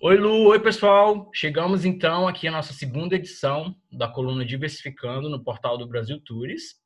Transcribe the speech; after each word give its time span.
Oi, 0.00 0.16
Lu. 0.16 0.44
Oi, 0.50 0.60
pessoal. 0.60 1.28
Chegamos 1.34 1.84
então 1.84 2.28
aqui 2.28 2.46
à 2.46 2.52
nossa 2.52 2.72
segunda 2.72 3.16
edição 3.16 3.74
da 3.90 4.06
coluna 4.06 4.44
Diversificando 4.44 5.28
no 5.28 5.42
portal 5.42 5.76
do 5.76 5.88
Brasil 5.88 6.20
Tours. 6.24 6.76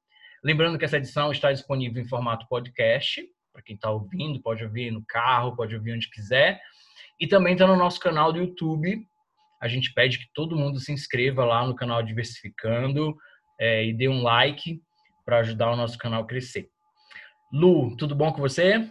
Lembrando 0.42 0.78
que 0.78 0.84
essa 0.86 0.96
edição 0.96 1.30
está 1.30 1.52
disponível 1.52 2.02
em 2.02 2.08
formato 2.08 2.48
podcast. 2.48 3.22
Para 3.52 3.60
quem 3.60 3.76
está 3.76 3.90
ouvindo, 3.90 4.40
pode 4.40 4.64
ouvir 4.64 4.90
no 4.90 5.04
carro, 5.04 5.54
pode 5.54 5.76
ouvir 5.76 5.92
onde 5.92 6.08
quiser. 6.08 6.58
E 7.20 7.26
também 7.26 7.52
está 7.52 7.66
no 7.66 7.76
nosso 7.76 8.00
canal 8.00 8.32
do 8.32 8.38
YouTube. 8.38 9.06
A 9.60 9.68
gente 9.68 9.92
pede 9.92 10.18
que 10.18 10.30
todo 10.32 10.56
mundo 10.56 10.80
se 10.80 10.90
inscreva 10.90 11.44
lá 11.44 11.66
no 11.66 11.76
canal 11.76 12.02
Diversificando 12.02 13.14
é, 13.60 13.84
e 13.84 13.92
dê 13.92 14.08
um 14.08 14.22
like 14.22 14.80
para 15.22 15.40
ajudar 15.40 15.70
o 15.70 15.76
nosso 15.76 15.98
canal 15.98 16.22
a 16.22 16.26
crescer. 16.26 16.70
Lu, 17.52 17.94
tudo 17.98 18.14
bom 18.14 18.32
com 18.32 18.40
você? 18.40 18.90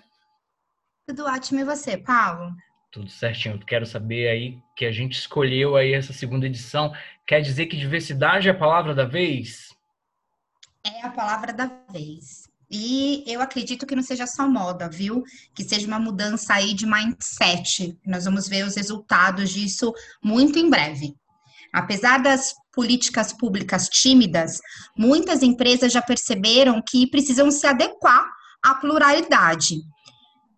Tudo 1.08 1.26
ótimo 1.26 1.62
e 1.62 1.66
você, 1.66 1.98
Paulo? 1.98 2.52
Tudo 2.92 3.10
certinho. 3.10 3.58
Quero 3.60 3.86
saber 3.86 4.28
aí 4.28 4.60
que 4.76 4.86
a 4.86 4.92
gente 4.92 5.14
escolheu 5.14 5.78
aí 5.78 5.94
essa 5.94 6.12
segunda 6.12 6.46
edição. 6.46 6.94
Quer 7.26 7.42
dizer 7.42 7.68
que 7.68 7.78
diversidade 7.78 8.50
é 8.50 8.52
a 8.52 8.58
palavra 8.58 8.94
da 8.94 9.06
vez? 9.06 9.70
É 10.84 11.06
a 11.06 11.10
palavra 11.10 11.54
da 11.54 11.72
vez. 11.90 12.50
E 12.70 13.24
eu 13.28 13.42
acredito 13.42 13.86
que 13.86 13.96
não 13.96 14.04
seja 14.04 14.26
só 14.26 14.48
moda, 14.48 14.90
viu? 14.90 15.24
Que 15.54 15.64
seja 15.64 15.88
uma 15.88 16.00
mudança 16.00 16.54
aí 16.54 16.74
de 16.74 16.86
mindset. 16.86 17.98
Nós 18.06 18.26
vamos 18.26 18.48
ver 18.48 18.66
os 18.66 18.76
resultados 18.76 19.50
disso 19.50 19.94
muito 20.24 20.60
em 20.60 20.70
breve. 20.70 21.14
Apesar 21.74 22.18
das 22.20 22.54
políticas 22.74 23.32
públicas 23.32 23.88
tímidas, 23.88 24.60
muitas 24.98 25.44
empresas 25.44 25.92
já 25.92 26.02
perceberam 26.02 26.82
que 26.82 27.08
precisam 27.08 27.52
se 27.52 27.66
adequar 27.68 28.26
à 28.64 28.76
pluralidade. 28.76 29.76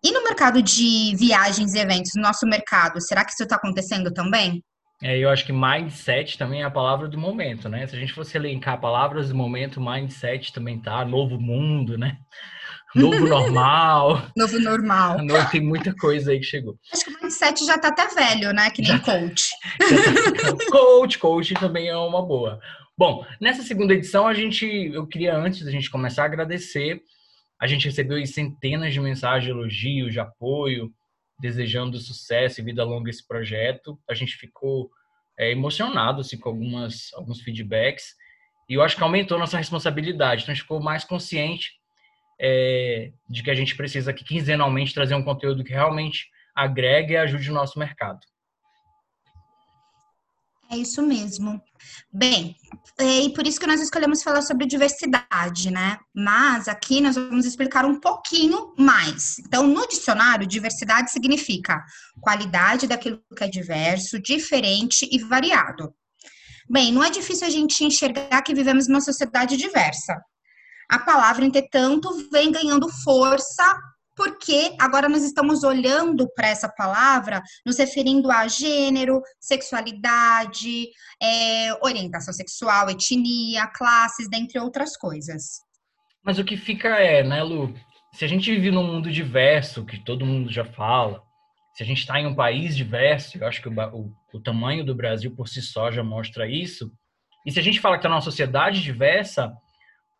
E 0.04 0.12
no 0.12 0.22
mercado 0.22 0.62
de 0.62 1.16
viagens 1.16 1.74
e 1.74 1.78
eventos, 1.78 2.12
no 2.14 2.22
nosso 2.22 2.46
mercado, 2.46 3.00
será 3.00 3.24
que 3.24 3.32
isso 3.32 3.42
está 3.42 3.56
acontecendo 3.56 4.12
também? 4.12 4.62
É, 5.02 5.18
eu 5.18 5.30
acho 5.30 5.44
que 5.44 5.52
mindset 5.52 6.36
também 6.36 6.62
é 6.62 6.64
a 6.64 6.70
palavra 6.70 7.08
do 7.08 7.18
momento, 7.18 7.68
né? 7.68 7.86
Se 7.86 7.96
a 7.96 7.98
gente 7.98 8.12
fosse 8.12 8.36
elencar 8.36 8.80
palavras 8.80 9.30
do 9.30 9.34
momento, 9.34 9.80
mindset 9.80 10.52
também 10.52 10.78
tá, 10.78 11.04
novo 11.04 11.40
mundo, 11.40 11.96
né? 11.96 12.18
Novo 12.94 13.26
normal. 13.26 14.28
novo 14.36 14.60
normal. 14.60 15.16
Tem 15.50 15.60
muita 15.60 15.92
coisa 15.96 16.30
aí 16.30 16.38
que 16.38 16.46
chegou. 16.46 16.78
Acho 16.92 17.04
que 17.04 17.10
o 17.10 17.20
mindset 17.20 17.66
já 17.66 17.76
tá 17.76 17.88
até 17.88 18.06
velho, 18.06 18.52
né? 18.52 18.70
Que 18.70 18.82
nem 18.82 18.92
já, 18.92 18.98
coach. 19.00 19.48
Já 19.90 20.52
tá, 20.52 20.70
coach, 20.70 21.18
coach 21.18 21.54
também 21.54 21.88
é 21.88 21.96
uma 21.96 22.24
boa. 22.24 22.60
Bom, 22.96 23.26
nessa 23.40 23.64
segunda 23.64 23.94
edição, 23.94 24.28
a 24.28 24.34
gente, 24.34 24.64
eu 24.94 25.06
queria, 25.08 25.36
antes 25.36 25.64
da 25.64 25.72
gente 25.72 25.90
começar, 25.90 26.24
agradecer 26.24 27.02
a 27.60 27.66
gente 27.66 27.86
recebeu 27.86 28.24
centenas 28.26 28.92
de 28.92 29.00
mensagens 29.00 29.44
de 29.44 29.50
elogio, 29.50 30.10
de 30.10 30.20
apoio, 30.20 30.92
desejando 31.40 31.98
sucesso 31.98 32.60
e 32.60 32.64
vida 32.64 32.84
longa 32.84 33.10
esse 33.10 33.26
projeto. 33.26 33.98
A 34.08 34.14
gente 34.14 34.36
ficou 34.36 34.90
é, 35.38 35.50
emocionado 35.50 36.20
assim, 36.20 36.38
com 36.38 36.48
algumas, 36.48 37.12
alguns 37.14 37.40
feedbacks 37.40 38.14
e 38.68 38.74
eu 38.74 38.82
acho 38.82 38.96
que 38.96 39.02
aumentou 39.02 39.38
nossa 39.38 39.58
responsabilidade. 39.58 40.42
Então, 40.42 40.52
a 40.52 40.54
gente 40.54 40.62
ficou 40.62 40.80
mais 40.80 41.04
consciente 41.04 41.72
é, 42.40 43.12
de 43.28 43.42
que 43.42 43.50
a 43.50 43.54
gente 43.54 43.76
precisa 43.76 44.10
aqui 44.10 44.24
quinzenalmente 44.24 44.94
trazer 44.94 45.14
um 45.14 45.22
conteúdo 45.22 45.64
que 45.64 45.72
realmente 45.72 46.28
agregue 46.54 47.12
e 47.12 47.16
ajude 47.16 47.50
o 47.50 47.54
nosso 47.54 47.78
mercado. 47.78 48.20
É 50.70 50.76
isso 50.76 51.02
mesmo. 51.02 51.60
Bem, 52.12 52.56
é, 52.98 53.20
e 53.20 53.32
por 53.32 53.46
isso 53.46 53.60
que 53.60 53.66
nós 53.66 53.80
escolhemos 53.80 54.22
falar 54.22 54.42
sobre 54.42 54.66
diversidade, 54.66 55.70
né? 55.70 55.98
Mas 56.14 56.68
aqui 56.68 57.00
nós 57.00 57.16
vamos 57.16 57.44
explicar 57.44 57.84
um 57.84 58.00
pouquinho 58.00 58.72
mais. 58.78 59.38
Então, 59.40 59.66
no 59.66 59.86
dicionário, 59.86 60.46
diversidade 60.46 61.10
significa 61.10 61.84
qualidade 62.20 62.86
daquilo 62.86 63.20
que 63.36 63.44
é 63.44 63.48
diverso, 63.48 64.20
diferente 64.20 65.08
e 65.10 65.18
variado. 65.18 65.94
Bem, 66.68 66.92
não 66.92 67.04
é 67.04 67.10
difícil 67.10 67.46
a 67.46 67.50
gente 67.50 67.84
enxergar 67.84 68.42
que 68.42 68.54
vivemos 68.54 68.88
numa 68.88 69.00
sociedade 69.00 69.56
diversa. 69.56 70.18
A 70.88 70.98
palavra, 70.98 71.44
entretanto, 71.44 72.28
vem 72.30 72.50
ganhando 72.50 72.88
força 73.02 73.78
porque 74.16 74.76
agora 74.80 75.08
nós 75.08 75.22
estamos 75.22 75.64
olhando 75.64 76.28
para 76.34 76.48
essa 76.48 76.68
palavra, 76.68 77.42
nos 77.64 77.78
referindo 77.78 78.30
a 78.30 78.46
gênero, 78.46 79.20
sexualidade, 79.40 80.88
é, 81.22 81.74
orientação 81.82 82.32
sexual, 82.32 82.90
etnia, 82.90 83.66
classes, 83.68 84.28
dentre 84.28 84.58
outras 84.58 84.96
coisas. 84.96 85.60
Mas 86.24 86.38
o 86.38 86.44
que 86.44 86.56
fica 86.56 86.88
é, 87.00 87.22
né, 87.22 87.42
Lu? 87.42 87.74
Se 88.14 88.24
a 88.24 88.28
gente 88.28 88.50
vive 88.50 88.70
num 88.70 88.86
mundo 88.86 89.10
diverso, 89.10 89.84
que 89.84 89.98
todo 89.98 90.24
mundo 90.24 90.50
já 90.50 90.64
fala, 90.64 91.20
se 91.74 91.82
a 91.82 91.86
gente 91.86 91.98
está 91.98 92.20
em 92.20 92.26
um 92.26 92.34
país 92.34 92.76
diverso, 92.76 93.36
eu 93.36 93.46
acho 93.46 93.60
que 93.60 93.68
o, 93.68 93.72
o, 93.72 94.12
o, 94.32 94.40
tamanho 94.40 94.84
do 94.84 94.94
Brasil 94.94 95.34
por 95.34 95.48
si 95.48 95.60
só 95.60 95.90
já 95.90 96.04
mostra 96.04 96.48
isso, 96.48 96.90
e 97.44 97.50
se 97.50 97.58
a 97.58 97.62
gente 97.62 97.80
fala 97.80 97.96
que 97.96 97.98
está 97.98 98.08
numa 98.08 98.20
sociedade 98.20 98.80
diversa, 98.80 99.52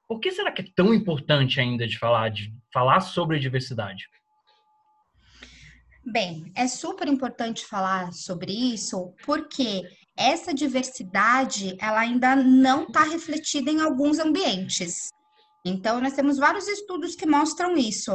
por 0.08 0.20
que 0.20 0.32
será 0.32 0.52
que 0.52 0.62
é 0.62 0.66
tão 0.74 0.92
importante 0.92 1.60
ainda 1.60 1.86
de 1.86 1.98
falar, 1.98 2.28
de 2.30 2.52
falar 2.72 3.00
sobre 3.00 3.38
diversidade? 3.38 4.08
Bem, 6.04 6.52
é 6.54 6.68
super 6.68 7.08
importante 7.08 7.64
falar 7.64 8.12
sobre 8.12 8.52
isso 8.52 9.14
porque 9.24 9.82
essa 10.16 10.52
diversidade 10.52 11.76
ela 11.80 12.00
ainda 12.00 12.36
não 12.36 12.84
está 12.84 13.02
refletida 13.04 13.70
em 13.70 13.80
alguns 13.80 14.18
ambientes. 14.18 15.08
Então, 15.64 16.00
nós 16.00 16.12
temos 16.12 16.36
vários 16.36 16.68
estudos 16.68 17.16
que 17.16 17.26
mostram 17.26 17.76
isso. 17.76 18.14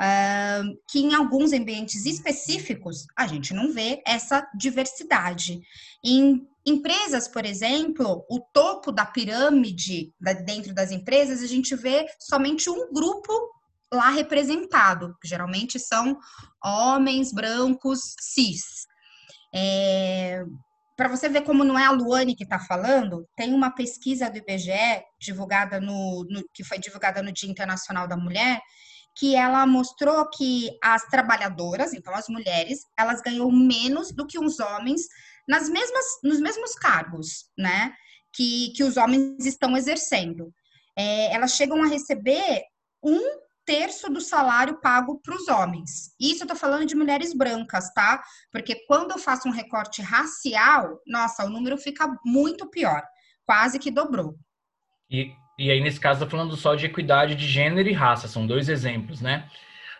Uh, 0.00 0.76
que 0.90 0.98
em 0.98 1.14
alguns 1.14 1.52
ambientes 1.52 2.06
específicos 2.06 3.06
a 3.16 3.26
gente 3.26 3.54
não 3.54 3.72
vê 3.72 4.02
essa 4.06 4.44
diversidade. 4.56 5.60
Em 6.04 6.44
empresas, 6.64 7.26
por 7.26 7.44
exemplo, 7.44 8.24
o 8.28 8.40
topo 8.52 8.92
da 8.92 9.04
pirâmide 9.04 10.12
dentro 10.44 10.72
das 10.72 10.90
empresas, 10.90 11.42
a 11.42 11.46
gente 11.46 11.74
vê 11.74 12.06
somente 12.20 12.70
um 12.70 12.92
grupo 12.92 13.32
lá 13.92 14.10
representado, 14.10 15.14
geralmente 15.22 15.78
são 15.78 16.18
homens 16.64 17.32
brancos 17.32 18.14
cis. 18.20 18.86
É, 19.54 20.44
Para 20.96 21.08
você 21.08 21.28
ver 21.28 21.42
como 21.42 21.62
não 21.64 21.78
é 21.78 21.84
a 21.84 21.90
Luane 21.90 22.34
que 22.34 22.44
está 22.44 22.58
falando, 22.58 23.28
tem 23.36 23.52
uma 23.52 23.70
pesquisa 23.70 24.30
do 24.30 24.38
IBGE 24.38 25.04
divulgada 25.20 25.80
no, 25.80 26.24
no, 26.30 26.42
que 26.54 26.64
foi 26.64 26.78
divulgada 26.78 27.22
no 27.22 27.32
Dia 27.32 27.50
Internacional 27.50 28.08
da 28.08 28.16
Mulher, 28.16 28.60
que 29.14 29.36
ela 29.36 29.66
mostrou 29.66 30.26
que 30.30 30.70
as 30.82 31.02
trabalhadoras, 31.04 31.92
então 31.92 32.14
as 32.14 32.28
mulheres, 32.28 32.86
elas 32.96 33.20
ganham 33.20 33.50
menos 33.50 34.10
do 34.10 34.26
que 34.26 34.38
os 34.38 34.58
homens 34.58 35.02
nas 35.48 35.68
mesmas, 35.68 36.04
nos 36.22 36.40
mesmos 36.40 36.74
cargos, 36.74 37.46
né? 37.56 37.92
Que, 38.34 38.72
que 38.74 38.84
os 38.84 38.96
homens 38.96 39.44
estão 39.44 39.76
exercendo. 39.76 40.52
É, 40.96 41.34
elas 41.34 41.52
chegam 41.52 41.82
a 41.82 41.86
receber 41.86 42.62
um 43.02 43.20
terço 43.64 44.10
do 44.10 44.20
salário 44.20 44.80
pago 44.80 45.20
para 45.22 45.34
os 45.34 45.48
homens. 45.48 46.14
Isso 46.20 46.44
eu 46.44 46.48
tô 46.48 46.54
falando 46.54 46.86
de 46.86 46.96
mulheres 46.96 47.32
brancas, 47.32 47.92
tá? 47.92 48.22
Porque 48.50 48.74
quando 48.86 49.12
eu 49.12 49.18
faço 49.18 49.48
um 49.48 49.52
recorte 49.52 50.02
racial, 50.02 51.00
nossa, 51.06 51.44
o 51.44 51.50
número 51.50 51.78
fica 51.78 52.08
muito 52.24 52.68
pior, 52.68 53.02
quase 53.44 53.78
que 53.78 53.90
dobrou. 53.90 54.36
E, 55.10 55.32
e 55.58 55.70
aí, 55.70 55.80
nesse 55.80 56.00
caso, 56.00 56.24
tô 56.24 56.30
falando 56.30 56.56
só 56.56 56.74
de 56.74 56.86
equidade 56.86 57.34
de 57.34 57.46
gênero 57.46 57.88
e 57.88 57.92
raça, 57.92 58.26
são 58.26 58.46
dois 58.46 58.68
exemplos, 58.68 59.20
né? 59.20 59.48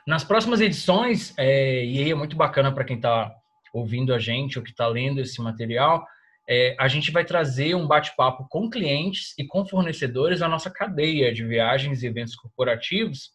Nas 0.07 0.25
próximas 0.25 0.61
edições, 0.61 1.33
é, 1.37 1.85
e 1.85 1.99
aí 1.99 2.11
é 2.11 2.15
muito 2.15 2.35
bacana 2.35 2.73
para 2.73 2.85
quem 2.85 2.97
está 2.97 3.33
ouvindo 3.73 4.13
a 4.13 4.19
gente 4.19 4.59
ou 4.59 4.65
que 4.65 4.71
está 4.71 4.87
lendo 4.87 5.21
esse 5.21 5.41
material, 5.41 6.07
é, 6.49 6.77
a 6.79 6.89
gente 6.89 7.11
vai 7.11 7.25
trazer 7.25 7.75
um 7.75 7.87
bate-papo 7.87 8.47
com 8.49 8.69
clientes 8.69 9.35
e 9.39 9.47
com 9.47 9.65
fornecedores 9.65 10.41
da 10.41 10.49
nossa 10.49 10.71
cadeia 10.71 11.33
de 11.33 11.45
viagens 11.45 12.03
e 12.03 12.07
eventos 12.07 12.35
corporativos 12.35 13.31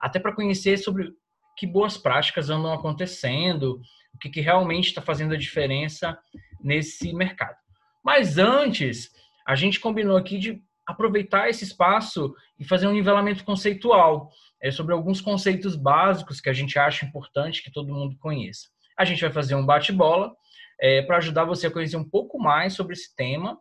até 0.00 0.18
para 0.18 0.34
conhecer 0.34 0.78
sobre 0.78 1.12
que 1.56 1.66
boas 1.66 1.98
práticas 1.98 2.48
andam 2.48 2.72
acontecendo, 2.72 3.80
o 4.14 4.18
que, 4.18 4.30
que 4.30 4.40
realmente 4.40 4.88
está 4.88 5.02
fazendo 5.02 5.34
a 5.34 5.38
diferença 5.38 6.18
nesse 6.62 7.12
mercado. 7.12 7.56
Mas 8.02 8.38
antes, 8.38 9.10
a 9.46 9.54
gente 9.54 9.78
combinou 9.78 10.16
aqui 10.16 10.38
de 10.38 10.62
aproveitar 10.86 11.48
esse 11.48 11.64
espaço 11.64 12.34
e 12.58 12.64
fazer 12.64 12.86
um 12.86 12.92
nivelamento 12.92 13.44
conceitual 13.44 14.30
é, 14.62 14.70
sobre 14.70 14.94
alguns 14.94 15.20
conceitos 15.20 15.76
básicos 15.76 16.40
que 16.40 16.48
a 16.48 16.52
gente 16.52 16.78
acha 16.78 17.04
importante 17.04 17.62
que 17.62 17.70
todo 17.70 17.94
mundo 17.94 18.16
conheça. 18.18 18.68
A 19.00 19.04
gente 19.06 19.22
vai 19.22 19.32
fazer 19.32 19.54
um 19.54 19.64
bate-bola 19.64 20.30
é, 20.78 21.00
para 21.00 21.16
ajudar 21.16 21.46
você 21.46 21.68
a 21.68 21.70
conhecer 21.70 21.96
um 21.96 22.06
pouco 22.06 22.38
mais 22.38 22.74
sobre 22.74 22.92
esse 22.92 23.16
tema 23.16 23.56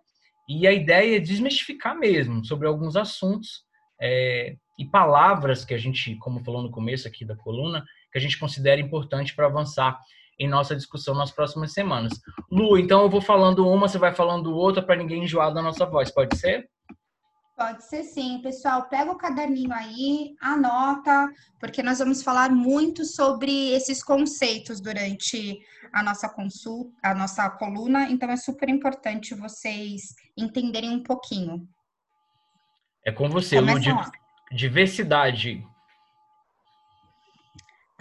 e 0.49 0.67
a 0.67 0.73
ideia 0.73 1.15
é 1.15 1.19
desmistificar 1.19 1.97
mesmo 1.97 2.43
sobre 2.43 2.67
alguns 2.67 2.97
assuntos 2.97 3.63
é, 4.01 4.57
e 4.77 4.85
palavras 4.85 5.63
que 5.63 5.73
a 5.73 5.77
gente, 5.77 6.13
como 6.17 6.43
falou 6.43 6.61
no 6.61 6.69
começo 6.69 7.07
aqui 7.07 7.23
da 7.23 7.37
coluna, 7.37 7.85
que 8.11 8.17
a 8.17 8.21
gente 8.21 8.37
considera 8.37 8.81
importante 8.81 9.33
para 9.33 9.45
avançar 9.45 9.97
em 10.37 10.45
nossa 10.45 10.75
discussão 10.75 11.15
nas 11.15 11.31
próximas 11.31 11.71
semanas. 11.71 12.19
Lu, 12.51 12.77
então 12.77 13.03
eu 13.03 13.09
vou 13.09 13.21
falando 13.21 13.65
uma, 13.65 13.87
você 13.87 13.97
vai 13.97 14.13
falando 14.13 14.53
outra 14.53 14.83
para 14.83 14.97
ninguém 14.97 15.23
enjoar 15.23 15.53
da 15.53 15.61
nossa 15.61 15.85
voz, 15.85 16.11
pode 16.11 16.37
ser? 16.37 16.69
Pode 17.59 17.83
ser 17.83 18.03
sim, 18.05 18.39
pessoal. 18.41 18.87
Pega 18.87 19.11
o 19.11 19.17
caderninho 19.17 19.73
aí, 19.73 20.33
anota, 20.39 21.29
porque 21.59 21.83
nós 21.83 21.99
vamos 21.99 22.23
falar 22.23 22.49
muito 22.49 23.03
sobre 23.03 23.71
esses 23.73 24.01
conceitos 24.01 24.79
durante 24.79 25.59
a 25.91 26.01
nossa 26.01 26.29
consulta, 26.29 26.95
a 27.03 27.13
nossa 27.13 27.49
coluna, 27.49 28.09
então 28.09 28.29
é 28.29 28.37
super 28.37 28.69
importante 28.69 29.35
vocês 29.35 30.15
entenderem 30.37 30.89
um 30.91 31.03
pouquinho. 31.03 31.67
É 33.05 33.11
com 33.11 33.27
você, 33.27 33.59
Lu, 33.59 33.77
diversidade. 34.53 35.61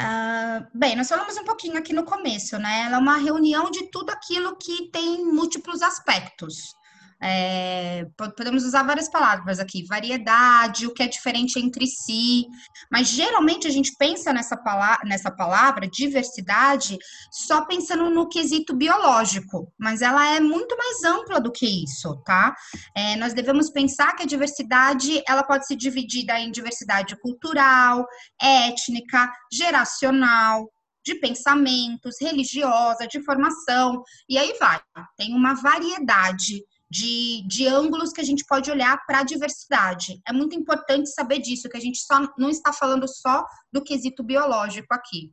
Uh, 0.01 0.65
bem, 0.73 0.95
nós 0.95 1.09
falamos 1.09 1.37
um 1.37 1.45
pouquinho 1.45 1.77
aqui 1.77 1.93
no 1.93 2.05
começo, 2.05 2.57
né? 2.61 2.83
Ela 2.87 2.99
é 2.99 3.01
uma 3.01 3.17
reunião 3.17 3.73
de 3.73 3.91
tudo 3.91 4.11
aquilo 4.11 4.57
que 4.57 4.89
tem 4.93 5.25
múltiplos 5.25 5.83
aspectos. 5.83 6.78
É, 7.21 8.07
podemos 8.17 8.65
usar 8.65 8.85
várias 8.85 9.09
palavras 9.09 9.59
aqui, 9.59 9.85
variedade, 9.85 10.87
o 10.87 10.95
que 10.95 11.03
é 11.03 11.09
diferente 11.09 11.59
entre 11.59 11.87
si, 11.87 12.47
mas 12.91 13.09
geralmente 13.09 13.67
a 13.67 13.71
gente 13.71 13.93
pensa 13.99 14.33
nessa 14.33 14.57
palavra, 14.57 15.05
nessa 15.05 15.31
palavra 15.31 15.89
diversidade 15.89 16.97
só 17.31 17.65
pensando 17.65 18.09
no 18.11 18.29
quesito 18.29 18.75
biológico, 18.75 19.73
mas 19.77 20.01
ela 20.01 20.27
é 20.37 20.39
muito 20.39 20.77
mais 20.77 21.03
ampla 21.03 21.41
do 21.41 21.51
que 21.51 21.85
isso, 21.85 22.15
tá? 22.25 22.55
É, 22.97 23.17
nós 23.17 23.35
devemos 23.35 23.69
pensar 23.71 24.15
que 24.15 24.23
a 24.23 24.27
diversidade 24.27 25.23
ela 25.27 25.43
pode 25.43 25.67
ser 25.67 25.75
dividida 25.77 26.39
em 26.39 26.53
diversidade 26.53 27.17
cultural, 27.21 28.07
étnica, 28.41 29.33
geracional, 29.53 30.71
de 31.05 31.15
pensamentos, 31.15 32.17
religiosa, 32.21 33.07
de 33.07 33.23
formação, 33.25 34.03
e 34.29 34.37
aí 34.37 34.55
vai. 34.61 34.79
Tem 35.17 35.35
uma 35.35 35.55
variedade 35.55 36.63
de, 36.91 37.43
de 37.47 37.67
ângulos 37.67 38.13
que 38.13 38.21
a 38.21 38.25
gente 38.25 38.45
pode 38.45 38.71
olhar 38.71 39.05
para 39.07 39.21
a 39.21 39.25
diversidade. 39.25 40.21
É 40.27 40.33
muito 40.33 40.57
importante 40.57 41.11
saber 41.11 41.39
disso, 41.41 41.69
que 41.69 41.77
a 41.77 41.81
gente 41.81 41.99
só 41.99 42.27
não 42.39 42.49
está 42.49 42.73
falando 42.73 43.07
só 43.07 43.45
do 43.73 43.83
quesito 43.83 44.23
biológico 44.23 44.93
aqui. 44.95 45.31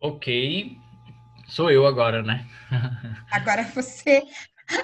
Ok. 0.00 0.76
Sou 1.48 1.70
eu 1.70 1.86
agora, 1.86 2.22
né? 2.22 2.46
agora 3.30 3.62
você. 3.64 4.22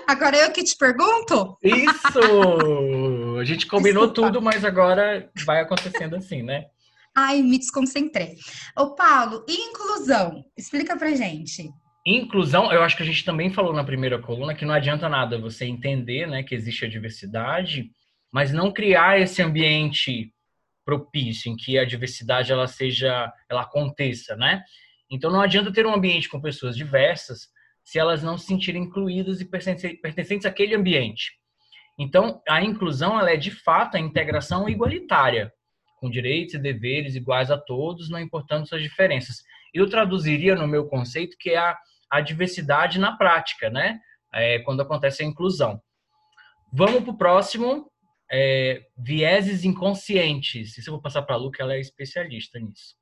Agora 0.07 0.37
eu 0.37 0.53
que 0.53 0.63
te 0.63 0.77
pergunto? 0.77 1.57
Isso! 1.63 3.39
A 3.39 3.45
gente 3.45 3.67
combinou 3.67 4.07
Desculpa. 4.07 4.33
tudo, 4.33 4.43
mas 4.43 4.65
agora 4.65 5.31
vai 5.47 5.61
acontecendo 5.61 6.17
assim, 6.17 6.43
né? 6.43 6.67
Ai, 7.17 7.43
me 7.43 7.59
desconcentrei. 7.59 8.37
Ô, 8.77 8.95
Paulo, 8.95 9.45
e 9.49 9.71
inclusão? 9.71 10.45
Explica 10.57 10.97
pra 10.97 11.15
gente. 11.17 11.71
Inclusão, 12.17 12.73
eu 12.73 12.83
acho 12.83 12.97
que 12.97 13.03
a 13.03 13.07
gente 13.07 13.25
também 13.25 13.51
falou 13.51 13.73
na 13.73 13.85
primeira 13.85 14.19
coluna 14.19 14.55
que 14.55 14.65
não 14.65 14.73
adianta 14.73 15.09
nada 15.09 15.39
você 15.39 15.67
entender 15.67 16.27
né, 16.27 16.43
que 16.43 16.55
existe 16.55 16.85
a 16.85 16.89
diversidade, 16.89 17.91
mas 18.33 18.53
não 18.53 18.73
criar 18.73 19.21
esse 19.21 19.43
ambiente 19.43 20.33
propício 20.85 21.53
em 21.53 21.57
que 21.57 21.79
a 21.79 21.85
diversidade 21.85 22.51
ela 22.51 22.67
seja, 22.67 23.31
ela 23.49 23.63
aconteça, 23.63 24.37
né? 24.37 24.63
Então 25.11 25.31
não 25.31 25.43
adianta 25.43 25.73
ter 25.73 25.87
um 25.87 25.95
ambiente 25.95 26.29
com 26.29 26.41
pessoas 26.41 26.77
diversas 26.77 27.49
se 27.85 27.99
elas 27.99 28.23
não 28.23 28.39
se 28.39 28.47
sentirem 28.47 28.85
incluídas 28.85 29.41
e 29.41 29.45
pertencentes 29.45 30.47
àquele 30.47 30.75
ambiente. 30.75 31.33
Então 31.99 32.41
a 32.49 32.63
inclusão 32.63 33.19
ela 33.19 33.31
é 33.31 33.37
de 33.37 33.51
fato 33.51 33.97
a 33.97 34.01
integração 34.01 34.69
igualitária, 34.69 35.53
com 36.01 36.09
direitos 36.09 36.55
e 36.55 36.59
deveres 36.59 37.15
iguais 37.15 37.51
a 37.51 37.59
todos, 37.59 38.09
não 38.09 38.21
importando 38.21 38.67
suas 38.67 38.83
diferenças. 38.83 39.43
Eu 39.75 39.91
traduziria 39.91 40.55
no 40.55 40.67
meu 40.67 40.87
conceito 40.87 41.37
que 41.39 41.51
é 41.51 41.59
a 41.59 41.77
a 42.11 42.21
diversidade 42.21 42.99
na 42.99 43.17
prática, 43.17 43.71
né? 43.71 44.01
É, 44.33 44.59
quando 44.61 44.83
acontece 44.83 45.23
a 45.23 45.27
inclusão. 45.27 45.81
Vamos 46.73 47.03
para 47.03 47.11
o 47.11 47.17
próximo, 47.17 47.91
é, 48.31 48.83
vieses 48.97 49.65
inconscientes. 49.65 50.77
Isso 50.77 50.91
eu 50.91 50.95
vou 50.95 51.03
passar 51.03 51.23
para 51.23 51.35
a 51.35 51.39
Lu, 51.39 51.51
que 51.51 51.63
ela 51.63 51.75
é 51.75 51.81
especialista 51.81 52.59
nisso. 52.59 52.97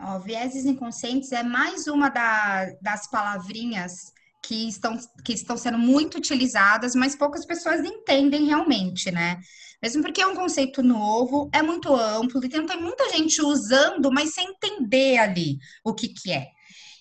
Ó, 0.00 0.18
vieses 0.20 0.64
inconscientes 0.64 1.32
é 1.32 1.42
mais 1.42 1.88
uma 1.88 2.08
da, 2.08 2.70
das 2.80 3.10
palavrinhas 3.10 4.12
que 4.46 4.68
estão, 4.68 4.96
que 5.24 5.32
estão 5.32 5.56
sendo 5.56 5.78
muito 5.78 6.18
utilizadas, 6.18 6.94
mas 6.94 7.16
poucas 7.16 7.44
pessoas 7.44 7.80
entendem 7.80 8.46
realmente, 8.46 9.10
né? 9.10 9.40
Mesmo 9.82 10.02
porque 10.02 10.22
é 10.22 10.26
um 10.26 10.36
conceito 10.36 10.82
novo, 10.82 11.50
é 11.52 11.62
muito 11.62 11.94
amplo, 11.94 12.44
e 12.44 12.48
tem, 12.48 12.64
tem 12.64 12.80
muita 12.80 13.10
gente 13.10 13.42
usando, 13.42 14.10
mas 14.12 14.34
sem 14.34 14.48
entender 14.48 15.18
ali 15.18 15.58
o 15.84 15.94
que, 15.94 16.08
que 16.08 16.30
é. 16.30 16.48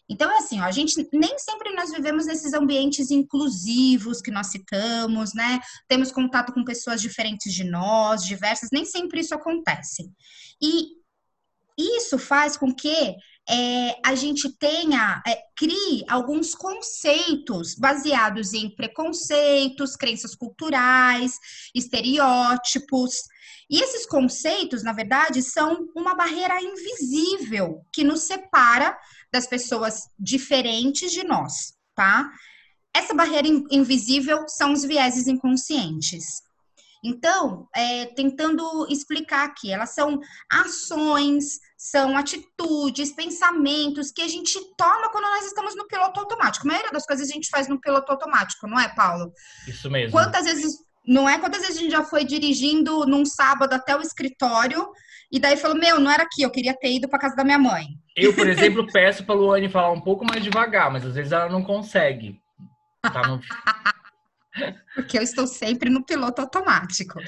Então, 0.10 0.30
é 0.30 0.38
assim, 0.38 0.60
ó, 0.60 0.64
a 0.64 0.72
gente 0.72 1.08
nem 1.14 1.38
sempre 1.40 1.74
nós 1.74 1.92
vivemos 1.92 2.26
nesses 2.26 2.54
ambientes 2.54 3.10
inclusivos 3.10 4.22
que 4.22 4.32
nós 4.32 4.48
citamos, 4.48 5.34
né? 5.34 5.60
Temos 5.88 6.12
contato 6.12 6.54
com 6.54 6.64
pessoas 6.64 7.02
diferentes 7.02 7.54
de 7.54 7.64
nós, 7.64 8.24
diversas, 8.24 8.70
nem 8.72 8.86
sempre 8.86 9.22
isso 9.22 9.34
acontece. 9.34 10.12
E 10.62 11.04
isso 11.78 12.18
faz 12.20 12.58
com 12.58 12.74
que 12.74 13.16
é, 13.50 13.96
a 14.06 14.16
gente 14.16 14.50
tenha, 14.58 15.22
é, 15.28 15.38
crie 15.56 16.06
alguns 16.08 16.56
conceitos 16.56 17.76
baseados 17.76 18.54
em 18.54 18.74
preconceitos, 18.74 19.96
crenças 19.96 20.36
culturais, 20.36 21.38
estereótipos. 21.76 23.24
E 23.70 23.82
esses 23.82 24.06
conceitos, 24.06 24.84
na 24.84 24.94
verdade, 24.94 25.42
são 25.42 25.88
uma 25.96 26.16
barreira 26.16 26.62
invisível 26.62 27.86
que 27.92 28.04
nos 28.04 28.22
separa 28.22 28.98
das 29.34 29.48
pessoas 29.48 30.04
diferentes 30.18 31.12
de 31.12 31.24
nós, 31.24 31.74
tá? 31.96 32.30
Essa 32.96 33.16
barreira 33.16 33.48
invisível 33.72 34.48
são 34.48 34.72
os 34.72 34.84
vieses 34.84 35.28
inconscientes. 35.28 36.44
Então, 37.04 37.68
é, 37.76 38.06
tentando 38.06 38.88
explicar 38.90 39.46
aqui, 39.46 39.74
elas 39.74 39.90
são 39.90 40.22
ações, 40.50 41.60
são 41.76 42.16
atitudes, 42.16 43.12
pensamentos 43.12 44.12
que 44.12 44.22
a 44.22 44.28
gente 44.28 44.58
toma 44.78 45.10
quando 45.12 45.26
nós 45.26 45.46
estamos 45.46 45.76
no 45.76 45.88
piloto 45.88 46.20
automático. 46.20 46.66
A 46.66 46.70
maioria 46.70 46.92
das 46.92 47.06
coisas 47.06 47.28
a 47.28 47.34
gente 47.34 47.50
faz 47.50 47.68
no 47.68 47.82
piloto 47.82 48.10
automático, 48.12 48.68
não 48.68 48.80
é, 48.80 48.88
Paulo? 48.96 49.34
Isso 49.68 49.90
mesmo. 49.90 50.12
Quantas 50.12 50.46
vezes, 50.46 50.76
não 51.06 51.28
é? 51.28 51.40
Quantas 51.40 51.62
vezes 51.62 51.78
a 51.78 51.82
gente 51.82 51.92
já 51.92 52.06
foi 52.06 52.24
dirigindo 52.24 53.06
num 53.06 53.26
sábado 53.26 53.74
até 53.74 53.98
o 53.98 54.02
escritório 54.02 54.88
e 55.30 55.40
daí 55.40 55.58
falou: 55.58 55.76
Meu, 55.76 56.00
não 56.00 56.12
era 56.12 56.24
aqui, 56.24 56.44
eu 56.44 56.52
queria 56.52 56.78
ter 56.78 56.94
ido 56.94 57.10
para 57.10 57.20
casa 57.20 57.36
da 57.36 57.44
minha 57.44 57.60
mãe. 57.60 57.88
Eu, 58.16 58.34
por 58.36 58.48
exemplo, 58.48 58.86
peço 58.92 59.26
para 59.26 59.36
Luane 59.36 59.70
falar 59.70 59.92
um 59.92 60.02
pouco 60.02 60.26
mais 60.26 60.44
devagar, 60.44 60.92
mas 60.92 61.06
às 61.06 61.16
vezes 61.16 61.32
ela 61.32 61.50
não 61.50 61.64
consegue. 61.64 62.40
Tá 63.02 63.28
no... 63.28 63.40
Porque 64.94 65.18
eu 65.18 65.24
estou 65.24 65.48
sempre 65.48 65.90
no 65.90 66.06
piloto 66.06 66.42
automático. 66.42 67.20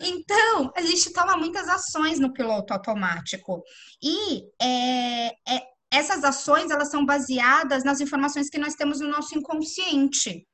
Então, 0.00 0.72
a 0.74 0.80
gente 0.80 1.12
toma 1.12 1.36
muitas 1.36 1.68
ações 1.68 2.18
no 2.18 2.32
piloto 2.32 2.72
automático. 2.72 3.62
E 4.02 4.44
é, 4.60 5.26
é, 5.26 5.62
essas 5.92 6.24
ações, 6.24 6.70
elas 6.70 6.90
são 6.90 7.04
baseadas 7.04 7.84
nas 7.84 8.00
informações 8.00 8.48
que 8.48 8.58
nós 8.58 8.74
temos 8.74 9.00
no 9.00 9.08
nosso 9.08 9.36
inconsciente. 9.36 10.46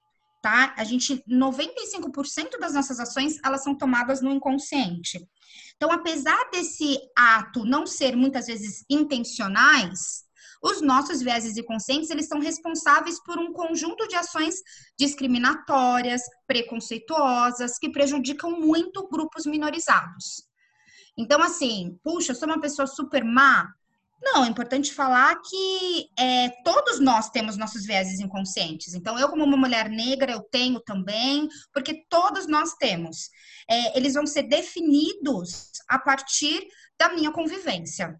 Tá? 0.42 0.74
A 0.76 0.84
gente, 0.84 1.24
95% 1.28 2.58
das 2.60 2.74
nossas 2.74 3.00
ações, 3.00 3.36
elas 3.44 3.64
são 3.64 3.76
tomadas 3.76 4.20
no 4.20 4.30
inconsciente. 4.30 5.26
Então, 5.76 5.90
apesar 5.90 6.50
desse 6.50 6.98
ato 7.16 7.64
não 7.64 7.86
ser 7.86 8.16
muitas 8.16 8.46
vezes 8.46 8.84
intencionais, 8.88 10.26
os 10.62 10.80
nossos 10.80 11.20
vieses 11.20 11.56
inconscientes, 11.56 12.10
eles 12.10 12.26
são 12.26 12.40
responsáveis 12.40 13.22
por 13.22 13.38
um 13.38 13.52
conjunto 13.52 14.08
de 14.08 14.16
ações 14.16 14.56
discriminatórias, 14.98 16.22
preconceituosas, 16.46 17.78
que 17.78 17.90
prejudicam 17.90 18.50
muito 18.60 19.08
grupos 19.08 19.46
minorizados. 19.46 20.46
Então, 21.16 21.42
assim, 21.42 21.98
puxa, 22.02 22.32
eu 22.32 22.36
sou 22.36 22.48
uma 22.48 22.60
pessoa 22.60 22.86
super 22.86 23.24
má, 23.24 23.72
não, 24.20 24.44
é 24.44 24.48
importante 24.48 24.92
falar 24.92 25.36
que 25.42 26.08
é, 26.18 26.48
todos 26.64 26.98
nós 27.00 27.30
temos 27.30 27.56
nossos 27.56 27.84
vieses 27.84 28.18
inconscientes. 28.18 28.94
Então, 28.94 29.18
eu, 29.18 29.28
como 29.28 29.44
uma 29.44 29.56
mulher 29.56 29.88
negra, 29.88 30.32
eu 30.32 30.40
tenho 30.40 30.80
também, 30.80 31.48
porque 31.72 32.04
todos 32.08 32.46
nós 32.46 32.74
temos. 32.74 33.28
É, 33.68 33.96
eles 33.96 34.14
vão 34.14 34.26
ser 34.26 34.44
definidos 34.44 35.70
a 35.88 35.98
partir 35.98 36.66
da 36.98 37.12
minha 37.12 37.30
convivência. 37.30 38.18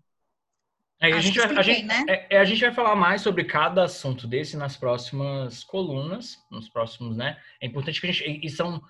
É, 1.00 1.12
a, 1.12 1.21
gente 1.21 1.38
vai, 1.38 1.57
a, 1.57 1.62
gente, 1.62 1.83
né? 1.85 2.05
é, 2.09 2.37
é, 2.37 2.38
a 2.38 2.45
gente 2.45 2.61
vai 2.61 2.73
falar 2.73 2.97
mais 2.97 3.21
sobre 3.21 3.45
cada 3.45 3.85
assunto 3.85 4.26
desse 4.26 4.57
nas 4.57 4.76
próximas 4.76 5.62
colunas, 5.62 6.38
nos 6.50 6.69
próximos, 6.71 7.17
né? 7.17 7.38
É 7.61 7.67
importante 7.67 8.00
que 8.00 8.07
a 8.07 8.12
gente. 8.12 8.41
E 8.47 8.49
são. 8.49 8.81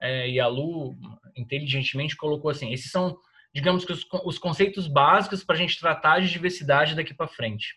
É, 0.00 0.30
e 0.30 0.40
a 0.40 0.46
Lu 0.46 0.96
inteligentemente 1.36 2.16
colocou 2.16 2.50
assim: 2.50 2.72
esses 2.72 2.90
são 2.90 3.18
digamos 3.54 3.84
que 3.84 3.92
os, 3.92 4.06
os 4.24 4.38
conceitos 4.38 4.86
básicos 4.86 5.44
para 5.44 5.56
a 5.56 5.58
gente 5.58 5.78
tratar 5.78 6.20
de 6.20 6.30
diversidade 6.30 6.94
daqui 6.94 7.14
para 7.14 7.28
frente. 7.28 7.74